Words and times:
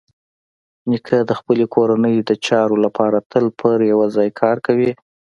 نیکه 0.89 1.17
د 1.29 1.31
خپلې 1.39 1.65
کورنۍ 1.75 2.15
د 2.21 2.31
چارو 2.45 2.75
لپاره 2.85 3.17
تل 3.31 3.45
په 3.59 3.67
یوه 3.91 4.07
ځای 4.15 4.29
کار 4.41 4.57
کوي. 4.65 4.91